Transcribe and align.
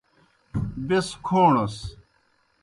بیْس 0.87 1.07
کھوݨَس۔ 1.25 1.75